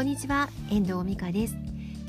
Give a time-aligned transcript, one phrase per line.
[0.00, 1.54] こんにちは遠藤美香です。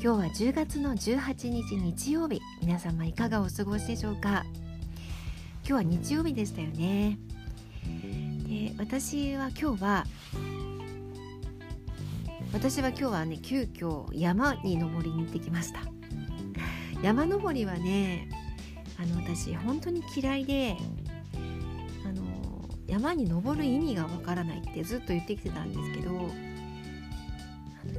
[0.00, 4.46] 日は10月の18日日曜日皆様いかがお過ごしでしょうか？
[5.62, 7.18] 今日は日曜日でしたよね。
[8.48, 10.06] で私は今日は
[12.54, 15.80] 私は今日はね急遽山に登りに行ってきました。
[17.02, 18.26] 山登りはね
[18.98, 20.78] あの私本当に嫌いで
[22.06, 22.24] あの
[22.86, 26.30] 山に登る意味がわからないってずっと言ってきてたんですけど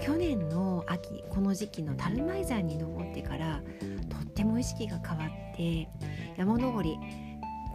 [0.02, 3.62] 去年の秋この時期の樽舞山に登ってから
[4.10, 5.90] とっても意識が変わって
[6.38, 6.98] 山登り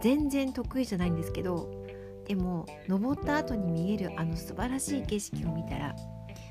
[0.01, 1.79] 全然得意じゃないんですけど
[2.27, 5.95] でも登った後に見えるあの素晴らしい景色を見たら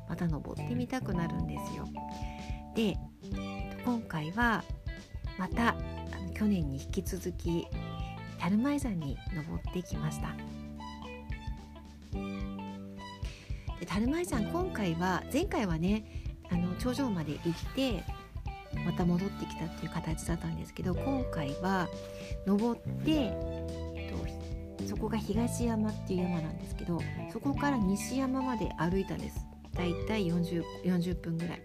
[0.09, 1.85] また登ってみたくなるんですよ。
[2.75, 2.97] で
[3.85, 4.65] 今回は
[5.39, 5.77] また
[6.35, 7.67] 去年に引き続き
[8.39, 10.58] 樽舞山に登ってきました。
[13.89, 16.05] で樽舞山今回は前回はね
[16.51, 18.05] あの頂上まで行って
[18.85, 21.89] また戻ってきたっていう形だったんですけど今回は
[22.47, 24.13] 登って、え
[24.79, 27.01] っと、そこが東山っていう山なんですけど
[27.33, 29.47] そこから西山まで歩いたんです。
[29.75, 31.63] だいたい 40, 40分ぐらい。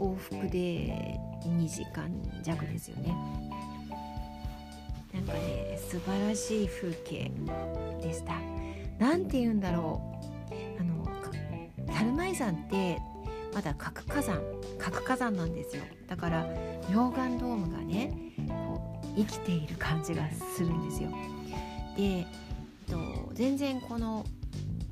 [0.00, 2.10] 往復で2時間
[2.42, 3.14] 弱ですよね。
[5.12, 7.30] なんかね素晴らしい風景
[8.02, 8.34] でした。
[8.98, 10.09] 何て言うんだろう。
[12.00, 12.98] 猿舞山って
[13.52, 14.40] まだ核火山
[14.78, 16.46] 核火山なんですよだから
[16.88, 20.26] 溶岩ドームがねこう生きている感じが
[20.56, 21.10] するんですよ
[21.96, 22.26] でえっ
[22.88, 24.24] と全然この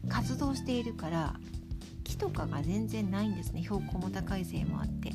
[0.08, 1.34] 活動しているから
[2.04, 5.12] 木とかが全然ないんですね標高も高いせいもあって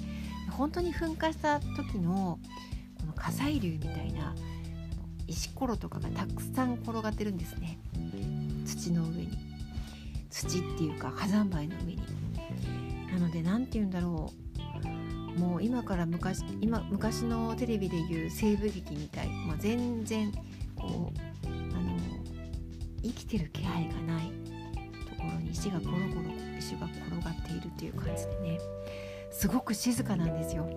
[0.50, 2.39] 本当に噴火した時の
[3.00, 4.33] この火砕流みたいな
[5.28, 7.78] 石ころとかがたくさん転がってるんですね
[8.66, 9.53] 土の上に
[10.34, 12.02] 土っていうか火山灰の上に。
[13.14, 14.31] なので何て言うんだろ
[15.38, 15.40] う。
[15.40, 20.31] もう今から昔今昔のテレビでいう西部劇みたい、まあ、全然
[20.75, 21.97] こうあの
[23.02, 24.31] 生きてる気配がない。
[25.09, 28.59] ところに石がゴロゴロ石が転がっているっていう感じでね。
[29.31, 30.68] すごく静かなんですよ。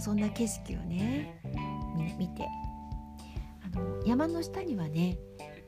[0.00, 1.40] そんな景色をね
[2.18, 2.48] 見て。
[3.64, 5.18] あの山の下にはね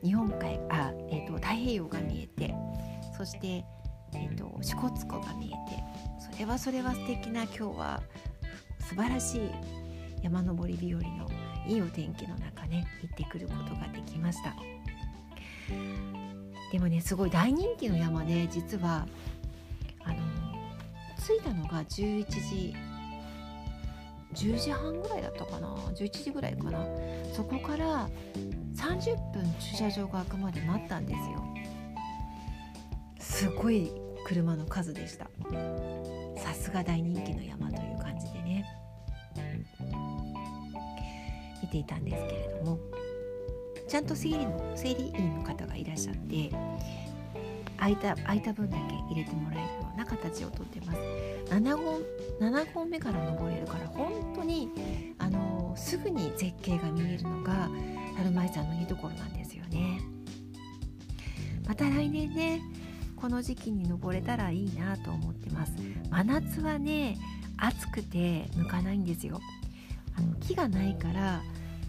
[0.05, 2.53] 日本海あ、えーと、太平洋が見えて
[3.17, 3.65] そして、
[4.13, 5.83] えーと、支笏湖が見えて
[6.31, 8.03] それはそれは素敵な今日は
[8.79, 9.41] 素晴らしい
[10.21, 11.27] 山登り日和の
[11.67, 14.55] いいお天気の中ね行ってくることができました。
[16.71, 19.07] でもねすごい大人気の山で実は
[20.03, 20.17] あの
[21.17, 22.75] 着いたのが11時
[24.35, 26.85] 10時半ぐらいだったかな？11時ぐらいかな？
[27.33, 28.09] そこから
[28.75, 31.43] 30分駐車場が開くまで待ったんですよ。
[33.19, 33.91] すごい
[34.25, 35.29] 車の数でした。
[36.37, 38.65] さすが大人気の山という感じでね。
[41.61, 42.77] 見ていたんですけれども
[43.87, 46.51] ちゃんと整理の整理員の方がいらっしゃって
[47.85, 50.99] 空いた空いた分だけ入れてもらえるような形をとってます。
[51.53, 52.01] 7本
[52.39, 54.69] ,7 本目から登れるから本当に
[55.19, 57.69] あのすぐに絶景が見えるのが
[58.17, 59.99] 樽舞山のいいところなんですよね。
[61.67, 62.61] また来年ね
[63.15, 65.73] この時期に登れたらいいなと思ってます。
[66.09, 67.17] 真夏はね
[67.57, 69.39] 暑くて向かないんですよ。
[70.17, 71.43] あの木がないから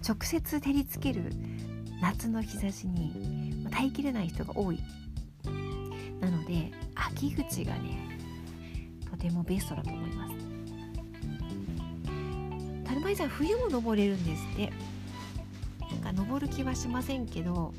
[0.07, 1.33] 直接照りつける
[2.03, 4.79] 夏の日差しに耐えきれない人が多い。
[6.21, 8.19] なので秋口がね
[9.11, 10.35] とてもベストだと思います。
[12.85, 14.73] 樽舞山冬も登れるんですって。
[15.89, 17.73] なんか登る気はしませんけど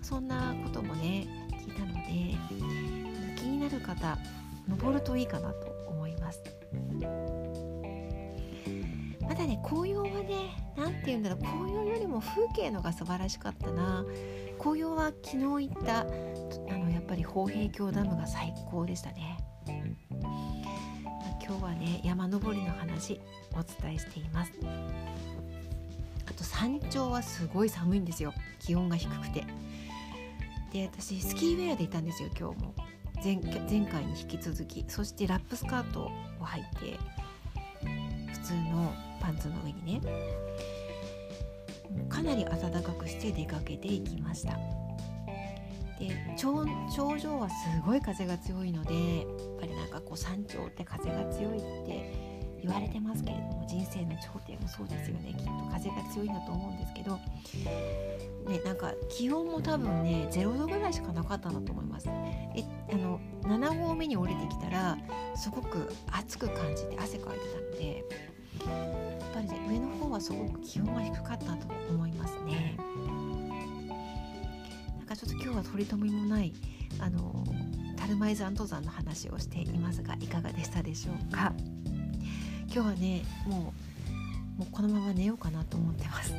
[0.00, 2.36] そんなこともね聞いたので
[3.36, 4.18] 気になる方
[4.66, 6.42] 登るといいかなと思います。
[9.20, 14.04] まだね紅葉はね何て言うんだろう紅葉よりも風景のが素晴らしかったな。
[14.58, 16.06] 紅葉は昨日行った
[17.10, 19.36] ぱり豊平峡ダムが最高でしたね。
[21.44, 23.20] 今日はね山登りの話
[23.52, 24.52] お伝えしています。
[26.24, 28.32] あと山頂はすごい寒いんですよ。
[28.60, 29.44] 気温が低くて。
[30.72, 32.74] で私スキーウェアでいたんですよ今日も。
[33.24, 33.36] 前
[33.68, 34.84] 前回に引き続き。
[34.86, 36.10] そしてラップスカートを
[36.40, 36.96] 履いて
[38.34, 40.00] 普通のパンツの上にね。
[42.08, 44.56] かなり暖かくして出かけていきました
[46.00, 46.64] で頂
[47.18, 47.54] 上はす
[47.84, 52.30] ごい風が強いのでやっぱりなんかこう山頂って風が強いって
[52.62, 55.34] 言われてますけれども人生の頂点もそうですよね。
[55.34, 62.08] きっと風が強いんだと思うんですけどねなんか気温も多分ね0度ぐらいしかなかったんだと思います。
[62.08, 64.96] えあの7合目に降りてきたら
[65.36, 68.04] すごく暑く感じて汗かいてたので
[69.20, 72.76] やっぱりね上の方はすごく気温が低かったと思いますね。
[75.20, 76.54] ちょっと今日は取り留めもない
[76.98, 77.44] あの
[77.98, 81.52] 樽前山登山の話をしていますがいかがでしたでしょうか？
[82.72, 83.74] 今日はねも
[84.56, 86.32] うもうこのまま寝ようかなと思ってます。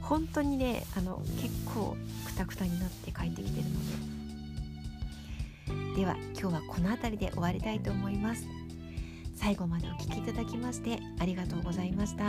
[0.00, 1.94] 本当にねあの結構
[2.24, 3.74] くたくたになって帰ってきてるの
[5.94, 6.00] で。
[6.00, 8.46] では今日はこの辺りで終わりたいと思います。
[9.36, 12.24] 最後までお聴きいただきましてありがとうございました。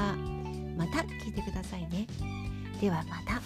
[0.75, 2.07] また聞いてくださいね。
[2.81, 3.41] ではまた。